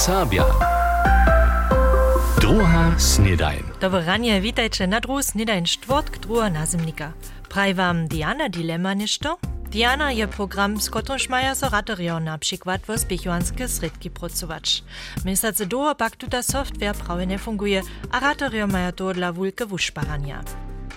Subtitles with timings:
[0.00, 0.44] Serbia.
[2.40, 3.62] Druga snedajn.
[3.80, 7.12] Dobre ranie, witajcie na druhu snedajn czwartk druga nazimnika.
[7.48, 9.38] Praj wam Diana Dilema ništo?
[9.70, 14.84] Diana je program, z którym mają so raterio na przykład w zbichuanskie sredki pracować.
[15.24, 20.44] Miesiące długo pak tuta software prawie nie funguje, a raterio mają to dla wulke wuszparania.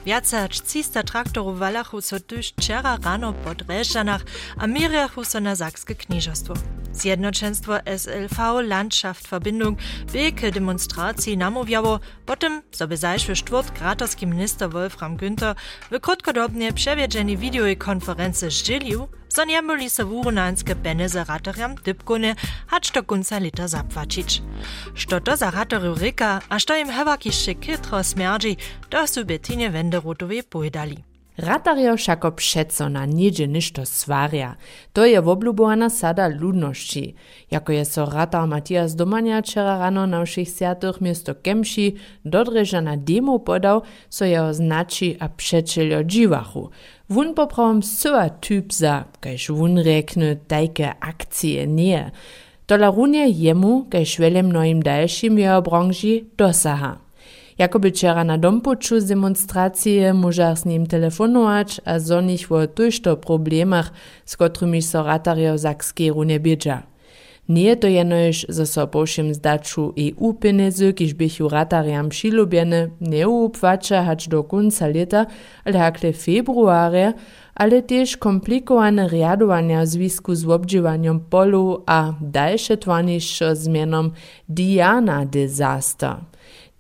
[0.05, 4.21] Viace aż 300 traktorów walachu so tuż wczera rano po Dreżanach
[4.57, 6.53] a miriachu so na Sakskie Knieżostwo.
[6.93, 9.79] Zjednoczeństwo SLV Landschaft Verbindung
[10.13, 15.55] wielkie demonstracji namówiało, potem sobie zajszły czwort kraterski minister Wolfram Günther.
[15.91, 22.35] W krótkodobnie przewiedzeni wideokonferencji zdzielił, so nie byli se wurunańskie peneze rateriam typkune
[22.67, 24.41] hacz do końca lita zapłacić.
[24.93, 25.51] Što to za
[26.01, 28.57] ryka, a što im hewakiszcze kytro smerdzi,
[28.89, 31.12] to su Bettinie Wenderotowie pojedali.
[31.37, 34.55] Ratarjev Šakop Šecona niđe ništo stvarja.
[34.93, 37.13] To je obljubovana sada ludnošči.
[37.51, 42.95] Jako je so ratar Matijas Domanja včera rano na vših sjatoh mjesto Kemši dodreža na
[42.95, 46.69] demo podal, so je označi a pšečeljo dživahu.
[47.07, 52.11] Vun popravom sva typ za, kajž vun rekne, tajke akcije nije.
[52.65, 57.02] Tola runje jemu, kajž velim nojim daljšim je obronži dosaha.
[57.57, 63.17] Jakoby wczera na dompuczu z demonstracje może z nim telefonować, a zo nich o tużto
[63.17, 63.91] problemach,
[64.25, 66.83] z którymi so ratario Sakskiego nie wiedza.
[67.49, 74.03] Nie to jenoż, że so poszym zdaczu EU pieniędzy, kiż bychu ratariam przylubiene, nie upłacza
[74.03, 74.45] hać do
[74.93, 75.25] lata,
[75.65, 77.13] ale hakle februarie,
[77.55, 84.11] ale też komplikowane riadowania w związku z obdziewaniem polu a dalsze twanisze zmianom
[84.49, 86.15] Diana disaster.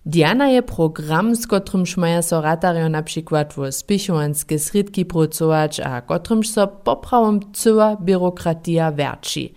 [0.05, 6.01] Diana je program, z kotrymż maja so ratario na przykład w spichuanskie sredki pracować, a
[6.01, 9.53] kotrymż so poprawom cyła biurokratia werči.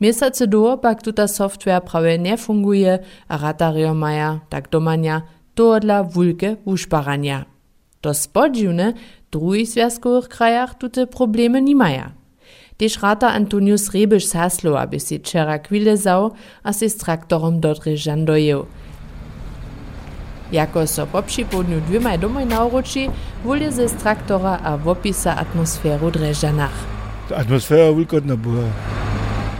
[0.00, 5.22] Miesiące długo pak tuta software prawie nie funguje, a ratario maja, tak domania,
[5.54, 7.44] to dla wulke uszparania.
[8.00, 8.92] To spodziwne,
[9.30, 12.12] drugich związkowych krajach tute problemy nie maja.
[12.76, 16.30] Tež rata Antonius Rebiš z Haslo, aby si včera kvilezał,
[16.62, 17.60] a si s traktorom.
[20.52, 23.10] Jako so po przypołudniu dwiema domoj nauroči,
[23.44, 26.72] wulieze z traktora a wopisa atmosferu Dreżanach.
[27.36, 28.62] Atmosfera wulkotna była.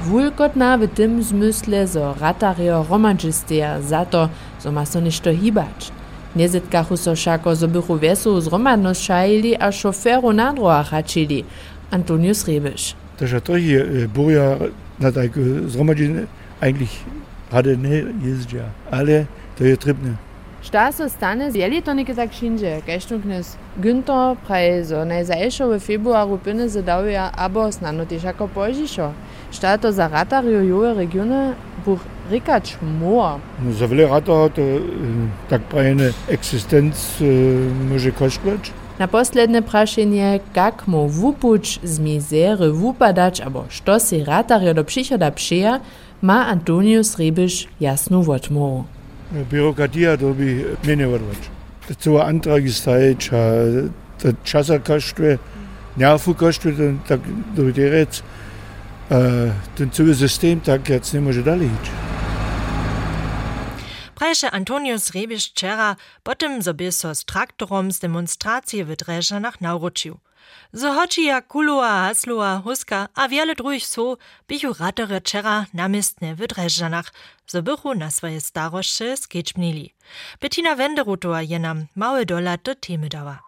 [0.04, 4.28] Wulkotna w tym zmysle, zo ratario romančisteja za to,
[4.62, 5.93] zo ma so ništo hibać.
[6.37, 11.44] Nie zetkachu so šako, zo bychu wesu zromadność šajili a šoferu na droach hačili.
[11.91, 12.94] Antonius Rebisch.
[13.16, 14.56] Też to hier buja
[15.00, 15.31] na tak
[15.66, 16.27] zromadziny
[16.60, 17.04] eigentlich
[17.53, 19.27] rade nie jeździa, ale
[19.59, 20.28] to je trybne.
[20.68, 25.78] Šta so danes, je li to nekaj takšinže, kajštunk nes Günther Preise, naj zajšo v
[25.80, 29.06] februaru pene zadal je abo snano tišako požišo.
[29.52, 31.54] Šta to za ratarjo juve regione,
[31.86, 33.40] buh rikač mor?
[33.64, 34.84] No, za vele ratar to eh,
[35.48, 37.24] tak prajene eksistenc eh,
[37.88, 38.68] može koškvač.
[38.98, 45.30] Na poslednje vprašanje, kako mu vupuč z mizere vupadač, abo što si ratarjo do prihoda
[45.30, 45.80] pšija,
[46.20, 48.97] ma Antonius Ribiš jasno v odmoru.
[50.19, 51.39] To by mnie nie odwać.
[51.89, 53.39] To co antragi stajeć, a
[54.19, 55.39] to czasa kosztuje,
[55.97, 57.21] nerwu kosztuje, to tak
[57.55, 58.22] do derec,
[59.77, 61.91] ten cały system tak jetzt nie może dalej iść.
[64.15, 70.19] Prajše Antonius Rebiš včera, potem sobie so z traktorom z demonstracije w Dreżanach nauročił.
[70.75, 74.16] So hoči jak kulua, haslua, huska a wiele druhých so
[74.48, 76.47] bichu ratere včera namistne w
[77.47, 79.91] so bychu na swoje starosze skečbnili.
[80.41, 83.38] Bettina Wenderotova je nam małe dola do temy dała.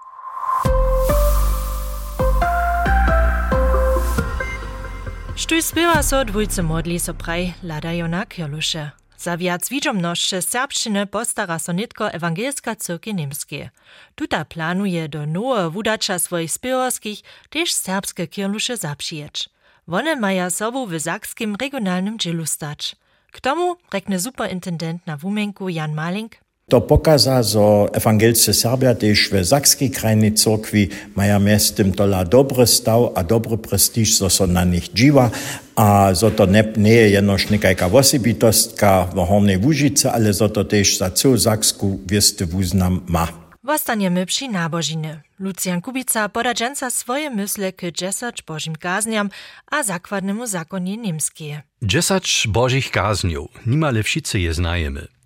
[5.36, 8.90] Štuj spěwa so dvojce modli so praj ladajo na kirluše.
[9.22, 13.70] Za viac widzomnosće serbšćine postara so nitko ewangelska cyrki niemskie.
[14.14, 19.48] Tuta planuje do nowe wudača svojich spěwarskich tež serbske kirluše zapřijeć.
[19.86, 22.96] One maja sobu w sakskim regionalnym džilu stać.
[23.32, 26.36] K tomu rekne superintendent na wumenku Jan Malink–
[26.70, 33.12] To pokaza, że ewangelscy Serbia też w Sakskiej krajnej cyrkwi mają miestem tola dobry stał,
[33.14, 35.30] a dobry prestiż, że są na nich dziwa,
[35.76, 40.98] a że to nie, nie jenoż nikajka osobitostka w Hornej Łużyce, ale że to też
[40.98, 43.28] za całą Saksku wiesty wuznam ma.
[43.64, 45.20] Wostaniemy przy nabożiny.
[45.38, 49.30] Lucjan Kubica poradzenca swoje mysle k 10 bożym kazniam
[49.70, 51.62] a zakładnemu zakonie niemskie.
[51.82, 55.19] 10 bożych kazniów, nimale wszyscy je znajemy.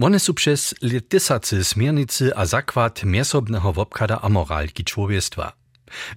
[0.00, 0.74] One su przez
[1.08, 5.52] tysacy smiernicy a zakład miesobnego wobkada a moralki człowiestwa.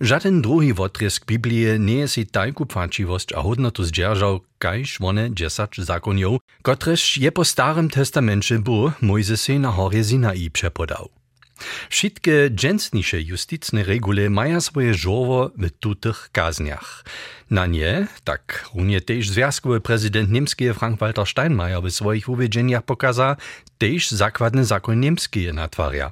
[0.01, 5.77] Żaden drugi wotrysk Biblii nie jest i tajku płaciwość a hodnotu zdzierżał, kajż one dziesacz
[5.81, 11.20] zakonów, kotreż je po starym testamencie był Mojzesej na horze Sinai przepodał.
[11.89, 17.03] Wszystkie dżęsniejsze justyczne regule mają swoje żowo w tutych kazniach.
[17.49, 23.35] Na nie, tak runie też związkowy prezydent niemski Frank-Walter Steinmeier w swoich uwiedzeniach pokazał,
[23.77, 26.11] też zakładny zakon niemski natwarja.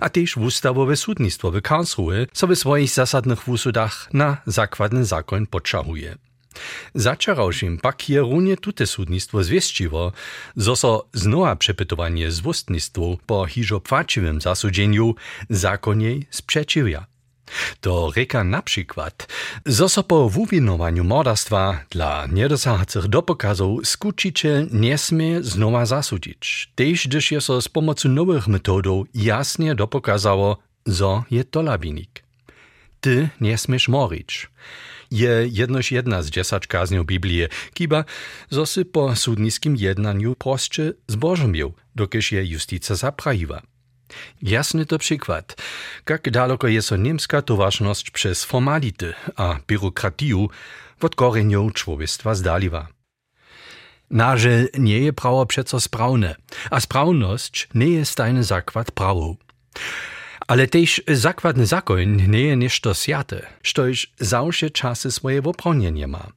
[0.00, 6.16] A też ustawowe sudnictwo w Karlsruhe so w swoich zasadnych wusudach na zakładny zakon podczahuje.
[6.94, 10.12] Zaczarałšim pak je runie tute sudnictwo zwieszczyło,
[10.56, 15.14] zo so znowa przepytowanie zwostnictwu po hiżo płaciwym zasudzeniu
[15.50, 17.06] zakoniej sprzeciwia.
[17.80, 19.28] To reka na przykład,
[19.66, 27.32] zo so po wuwinowaniu mordarstwa dla niedosahacych dopokazów skuczyciel nie smie znowa zasudzić, też gdyż
[27.32, 32.22] je so z pomocą nowych metodów jasnie dopokazało, zo je to labinik.
[33.00, 34.48] Ty nie smiesz morić
[35.10, 38.04] je jednož jedna z dziesięć kazniów Biblii, kiba
[38.50, 43.62] zosy po sudniskim jednaniu prostsze zbożomił, dokiż je justicja zaprawiła.
[44.42, 45.56] Jasny to przykład,
[46.10, 50.46] jak daleko jest niemska towarzność przez formality a biurokratię
[51.00, 52.88] od koreniów człowiestwa zdaliwa.
[54.10, 56.36] Naże nie je prawo przeco sprawne,
[56.70, 59.36] a sprawność nie jest tajny zakład prawu.
[60.46, 66.32] Ale też zakładny zakon nie jest ništo sjate, štož zawsze czasy swoje wopronienie ma.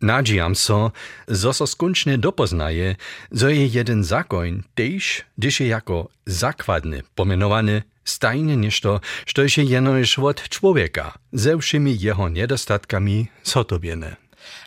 [0.00, 0.92] Nadzijam so,
[1.28, 2.96] zo so skunčne dopoznaje,
[3.32, 10.48] je jeden zakon też, gdyż je jako zakładny pomenowany, stajne ništo, štož je jenož od
[10.48, 14.16] człowieka, ze všemi jeho nedostatkami sotobiene.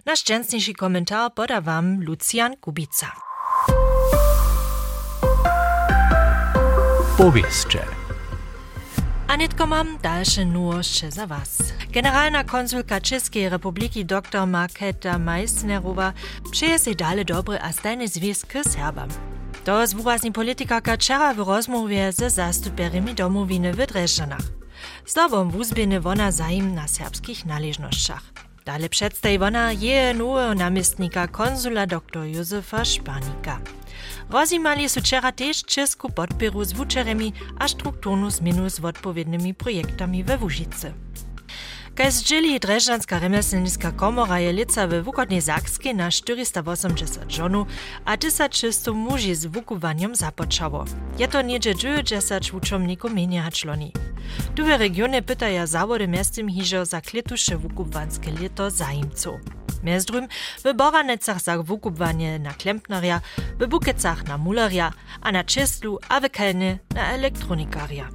[0.06, 3.12] Nasz częstniejszy komentar poda wam Lucian Kubica.
[7.18, 8.07] Powieszcze.
[9.38, 11.58] Anitkomam dalsze nurše za vas.
[11.92, 14.46] Generalna Konsul Českej republiki dr.
[14.46, 16.14] Marketa Meissnerová
[16.52, 19.10] přeje si dále dobre a stajne zviesky s herbam.
[19.64, 24.46] To zvúrazní politikarka včera v rozmluvie ze zastuperimi domoviny v Drežanach.
[25.06, 28.26] Zdobom wuzbieny wona zaim na serbskich należnościach.
[28.66, 33.62] Dalej przedstawi wona je nowego namiestnika konsula dr Józefa Szpanika.
[34.30, 38.80] Rozimali su wczera też czesku podpieru z wuczeremi a strukturnu zmienu z
[39.54, 40.94] projektami we Łużycy.
[41.98, 47.68] Kaj zdźeli Drežanska remeselnicka komora je lica we wukodnej Sakskiej na 480 żonów,
[48.06, 50.86] a 1600 muži z wukuwaniem započało.
[51.20, 53.92] Je to niedzie 90 wuczomników mniej hačloni.
[54.56, 59.40] Tu w regionie pytaja zawody miastem hižo za klitusze wukuwanskie lito zajimców.
[59.84, 60.28] Mezdrym
[60.66, 63.22] w Boranecach za wukupwanie na klempnerja,
[63.60, 66.24] w Bukecach na mulerja, a na czeslu, a w
[66.96, 68.10] na elektronikaria.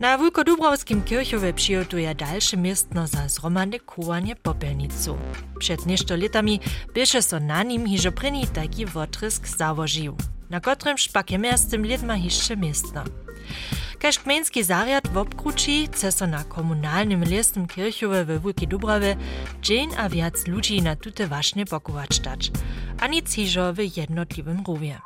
[0.00, 5.18] Na Wulkodubrowskim kirchowie przygotuje dalsze miestno za zromadne kuwanie popelnicu.
[5.58, 6.60] Przed nieszto latami
[6.94, 10.16] bieše so na nim hižo prini taki wotrysk założył,
[10.50, 13.04] na którym szpakiem miastem lidma hiszcze miestno.
[13.98, 19.16] Kaž kmenski zarjad w obkruči, so na komunalnym lesnym kirchowie we Wulki Dubrawe
[19.62, 22.50] dzień a wiac ludzi na tute właśnie pokować dać,
[23.00, 25.00] a nic hižo w jednotliwym rówie.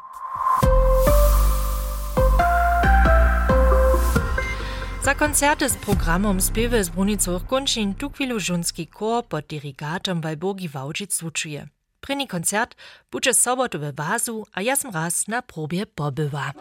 [5.04, 10.68] Za koncerty z programom Spiewy z Brunicových končin tu chwilu żunski kor pod dirigatom Walburgi
[10.68, 11.68] Wałdzic zvučuje.
[12.00, 12.76] Prynny koncert
[13.12, 16.52] buče sobotu we Wazu, a ja sam raz na probie pobywa.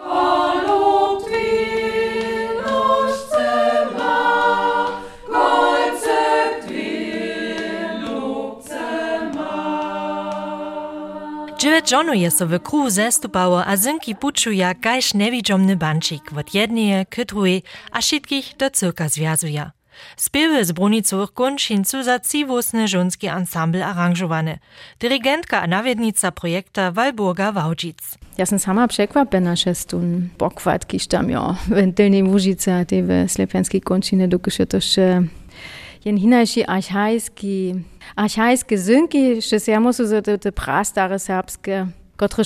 [11.59, 17.05] Dziewięć żonu je so w kruhu zestupało, a zynki puczuja kajż newidzomny bančik od jednej
[17.05, 19.71] k drugiej, a wszystkich do cyrka związuje.
[20.17, 22.19] Spiewy z Brunicowych končin su za
[22.85, 24.59] żonski ensemble aranżowane.
[24.99, 28.17] Dyrygentka a nawiednica projekta Walburga Wałdzic.
[28.37, 33.31] Ja sam sama przekvapena, że stun pokład, kiż tam jo w tylnej Łużyce, a w
[33.31, 35.23] Slepianskiej končinie, dokąd to jeszcze
[36.05, 37.75] jen hinajši archajski,
[38.15, 41.87] archajski zynki, že se ja musu za te, te prastare serbske,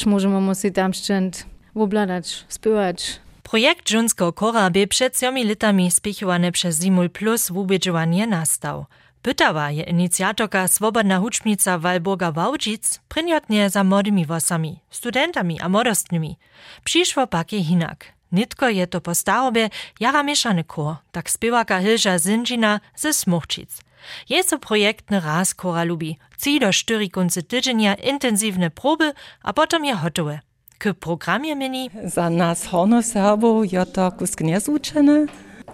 [0.05, 1.45] możemy musi tam szczęt
[1.75, 3.19] wobladać, spywać.
[3.43, 8.85] Projekt Dżunskiego Kora by przed siomi litami spichowane przez Zimul Plus w ubiedziwanie nastał.
[9.23, 16.37] Pytała je inicjatorka Swobodna Huczmica Walburga Wałdzic przyniotnie za młodymi wosami, studentami a młodostnymi.
[16.83, 18.05] Przyszło pak je hinak.
[18.31, 23.81] Nitko je to po starobie jara mieszany kor, tak spiewaka Hilža Zindzina ze Smuchčic.
[24.29, 26.17] Je so projektny raz kora lubi.
[26.37, 29.13] Ci do štyri kunce tydzienia intensywne proby,
[29.43, 30.39] a potom je hotowe.
[30.77, 31.89] K programie mini?
[32.05, 35.25] Za nas hono Serbów je to kusk niezwuczene.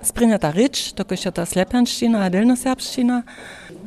[0.02, 3.24] Sprinata rycz, to jest ta slepianszczyna, a delnoserbszczyna,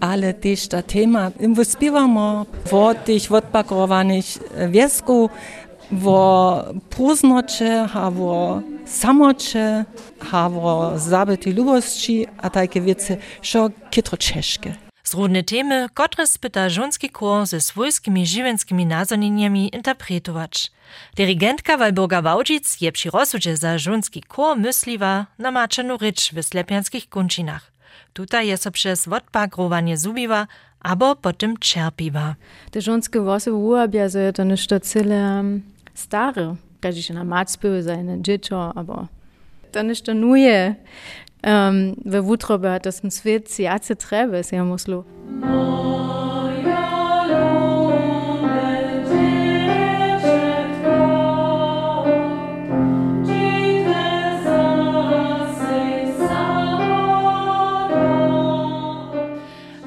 [0.01, 2.21] ale też ta tema, wyspiewamy
[2.71, 4.25] o tych odpakowanych
[4.69, 5.31] wiesku,
[6.05, 9.85] o próżnocie, o samocie,
[10.33, 14.75] o zabytej lubości, a takie wiece, co kitro czeskie.
[15.13, 20.73] Zrudne temy, które spyta żonski kor ze swojskimi żywenskimi nazonieniami interpretować.
[21.17, 27.09] Dirigentka Walburga Wałdzic je przy rozsudzie za żonski kor myśliwa na maczenu rycz w slepianskich
[27.09, 27.73] kunczynach.
[28.13, 30.47] Tutaj je so przez odpagrowanie zubiwa,
[30.81, 32.35] abo potem czerpiwa.
[32.71, 35.45] Te żonskie włosy ułabia, że to niż to cyle
[35.95, 36.55] stare.
[36.81, 39.07] Każdy się na mać spyły za jedne dziecko, abo
[39.73, 40.75] to to nuje.
[41.47, 45.05] um, Vu treba, da sem svet sijace trebe, se jamo slu.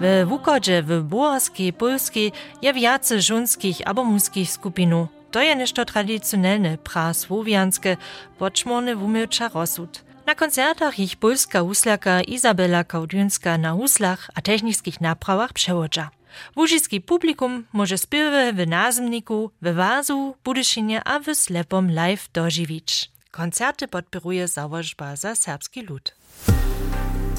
[0.01, 2.31] W Wukodzie, w Boarskiej, Polskiej
[2.61, 5.07] je wiace żunskich albo muskich skupinu.
[5.31, 7.97] To je nešto tradicionelne, prasłowianskie,
[8.37, 10.04] poczmony w umiełcza rozsud.
[10.25, 16.09] Na koncertach ich polska huslarka Izabela Kaudynska na huslach a technickich naprawach przewodza.
[16.55, 23.11] Łużyski publikum może spiewy w nazemniku, w wazu, Budyszynie a w slepom live dożywić.
[23.31, 26.15] Koncerty podpieruje założba za serbski lud.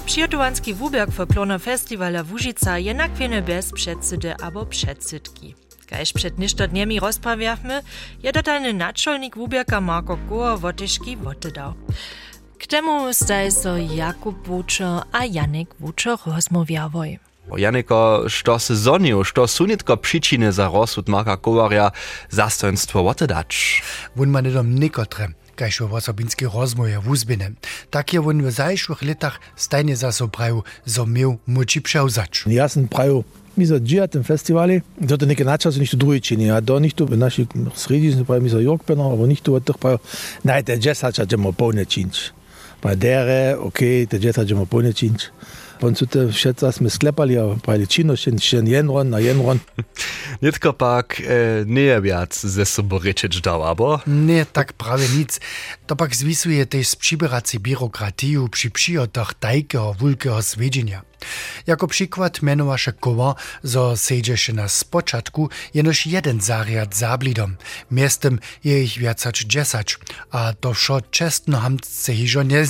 [0.06, 5.54] Przygotowanski wuberg folklorno festivala Łużyca je nakwiene bez przedsydy albo przedsydki.
[5.86, 7.82] Kaž przed ništo dniemi rozprawiamy,
[8.22, 11.74] je dotalny naczelnik wuberka Marko Goa wotyszki wotydał.
[12.66, 17.18] K čemu staj so Jakub Vučo a Janek Vučo rozmowiawoj.
[17.56, 21.90] Janeko, što se zonio, što sunitko przyczyny za rozsud Marka Kowarja
[22.30, 23.56] zastojenstwo łatedacz?
[24.16, 25.34] Wun ma nedom nikotrem.
[25.54, 27.50] kajšo vosobinski rozmoje v uzbine.
[27.90, 32.46] Tak je on v zajših letah stajne za so prav zomel moči převzač.
[32.46, 33.22] Jaz sem prav
[33.56, 37.04] mi za džijat in festivali, da to neke načase ništa drugi čini, a do ništa
[37.04, 39.98] v naših sredi, pravi mi za Jorkpeno, ali ništa v teh prav,
[40.42, 42.36] najte džesača, da mu polne činč.
[42.82, 45.30] Madeira, ok, te jeta de uma pone cinci.
[45.94, 49.60] Su te všetca sme sklepali, a pravili čino, še, še jenron na jenron.
[50.44, 54.00] Nitko pak e, nie je viac ze sobą ryczyć dał, abo?
[54.06, 55.40] Nie, tak prawie nic.
[55.86, 61.02] To pak zwisuje też z przybiracji biurokratiju przy przyjotach tajkeho, wulkeho swiedzienia.
[61.66, 67.56] Jako przykład mianowaše koło, zo sejdzie na spoczatku jenoż jeden zariad zablidom.
[67.90, 69.98] Miestem je ich wiacać dziesać,
[70.30, 72.64] a to wszo czestno hamtce hižo nie.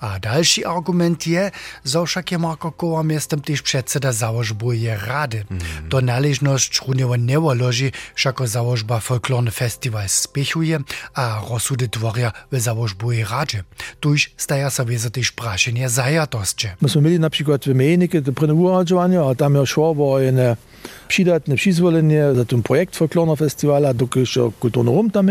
[0.00, 1.50] A dalszy argument je,
[1.84, 5.44] zo však je Marko Koła miestem też przedseda założbuje rady.
[5.50, 5.88] Mm.
[5.88, 10.78] To należność Šruniewa nie woloży, všako założba folklorny festiwal spiechuje,
[11.14, 13.64] a rozsudy tworia w założbuje radzie.
[14.00, 16.68] Tuż staja sobie za też praszenie zajatości.
[16.80, 20.56] My mieli na przykład w Mejnike to prene uradžovanje, a tam je šlo bo ene
[21.08, 25.26] přidatne přizvolenie za ten projekt folklorno festivala, dokud je kulturno rum tam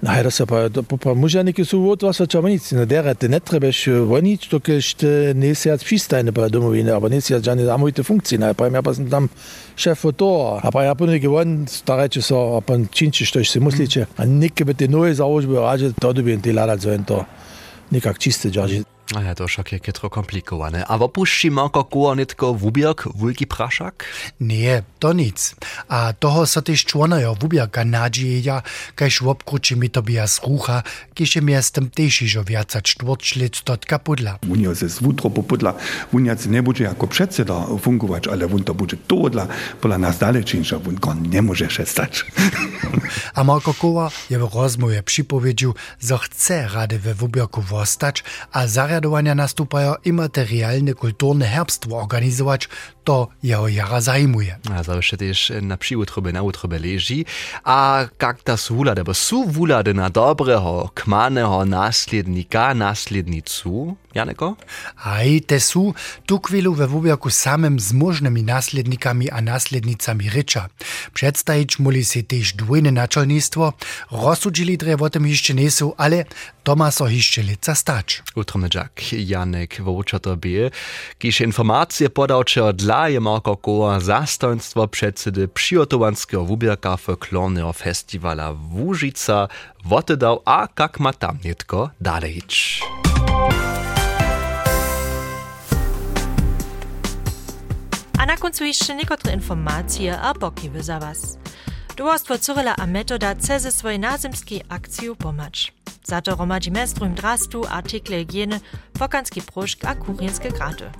[0.00, 2.70] Naja, das ja bei Papa Mujanik so gut, was wir nicht.
[2.70, 7.30] Der hat den Netrebesch, wenn ich, du kannst nächstes Jahr Schießteine bei Domowine, aber nächstes
[7.30, 8.44] Jahr Janis haben heute Funktion.
[8.56, 9.28] Bei mir passen dann
[9.74, 10.60] Chef von Tor.
[10.62, 14.06] Aber ich habe nicht gewohnt, da reicht es auch, ab ein Chinchisch durch die Muslice.
[14.16, 15.56] Ein Nicke mit den Neues, aber ich bin
[15.98, 17.26] da, du bist die Lada so ein Tor.
[17.90, 18.84] Nicht aktiv, Janis.
[19.16, 20.84] A ja, to však je ketro komplikowane.
[20.84, 20.98] A
[21.50, 24.04] Marko Koła nitko wubierk, wulki praszak?
[24.40, 25.56] Nie, to nic.
[25.88, 28.62] A toho so też członojo wubierka nadzieja,
[28.94, 30.82] kaž obkruči mi tobie z rucha,
[31.14, 34.38] kiež je miestem też iżo wiaca cztwórć lat stotka pudla.
[34.48, 35.74] Unia ze zwutro popudla,
[36.12, 39.46] unia nie będzie jako przedseda fungować, ale wun to będzie to dla,
[39.80, 42.26] pola nas dalej czynsza, wun kon nie może się stać.
[43.34, 48.97] A Marko Koła je w rozmowie przypowiedział, że chce rady we wubierku wostać, a zarządzać
[48.98, 52.68] zarjadowania nastupają immaterialne kulturne herbstwo organizować,
[53.04, 54.58] to jeho jara zajmuje.
[54.74, 57.24] A zawsze też na przyutrobie, na utrobie leży.
[57.64, 64.56] A jak ta wulade, bo są wulady na dobrego, kmanego naslednika, naslednicu, Janeko?
[65.04, 65.92] Aj, te są
[66.26, 70.68] tu chwilu we wubierku samym z możnymi naslednikami a naslednicami rycza.
[71.14, 73.72] Przedstawić muli się też dwójne naczelnictwo,
[74.10, 76.24] rozsudzili dre o tym jeszcze nie są, ale
[76.64, 78.22] to ma so jeszcze lica stać.
[78.34, 80.70] Utromny Jack, Janek Wołczato-Biel,
[81.18, 89.48] kiż informacje podał czy dla je Marko Koła zastoństwo przedsedy przygotowanskiego wubierka folklornego festiwala Wóżyca
[89.84, 92.42] wotydał, a jak ma tam nitko dalej
[98.28, 101.38] A na końcu jeszcze niektóre informacje a bokiwy za was.
[101.96, 105.72] Towarstwo Cyrila a Metoda chce ze swojej nazemskiej akcji pomóc.
[106.04, 106.70] Za to romadzi
[107.14, 108.60] drastu, artikle hygieny,
[108.98, 110.90] pokanski proszk a kurinske graty.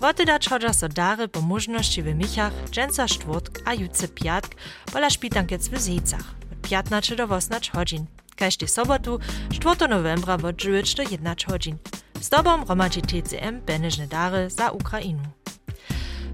[0.00, 4.54] Woty dać chodza so dary po możności w michach, dżęca czwartk a jutce piatk,
[4.92, 8.06] pola szpitankec w zejcach, od 15 do 18 godzin.
[8.36, 9.18] Każdy sobotu,
[9.52, 11.76] 4 novembra od 9 do 1 godzin.
[12.20, 15.39] Z tobą romadzi TCM beneżne dary za Ukrainu.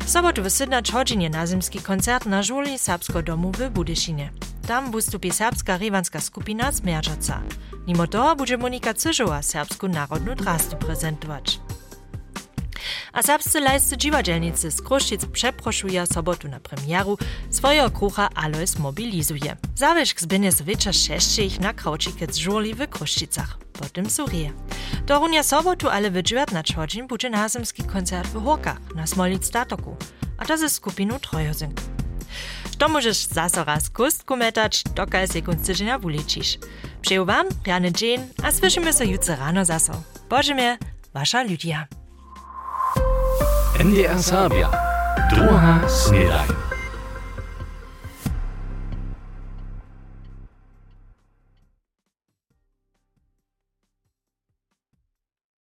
[0.07, 4.31] W sobotu w 17 godzinie nazymski koncert na żuli Serbsko domu w Budyszynie.
[4.67, 7.43] Tam wystąpi serbska riwanska skupina Smerdżaca.
[7.87, 11.61] Mimo toho będzie Monika Cyżowa serbską narodną drastu prezentować.
[13.13, 17.19] A serbscy lajscy dziwadzielnicy z Kruszczyc przeproszuje sobotu na premieru,
[17.51, 19.57] swojego krucha Alois mobilizuje.
[19.75, 20.91] Zawieszk zbynie z wiecza
[21.39, 23.59] ich na kraučike z żuli w Kruszczycach.
[23.73, 24.53] Potem surije.
[25.07, 29.97] Do runia sobotu ale w 19 godzin będzie nazemski koncert w Horkach na Smolic Statoku,
[30.39, 31.81] a to ze skupiną Trojozynk.
[32.79, 36.59] To możesz zase raz kustku metać, dokaj sekund tydzienia uliczysz.
[37.03, 37.47] Přeju wam
[37.93, 40.03] dzień, a słyszymy się jutro rano zaso.
[40.29, 40.79] Boże
[41.15, 41.87] wasza Lydia.
[43.79, 44.71] NDR Sabia.
[45.31, 46.66] Droha Snedain.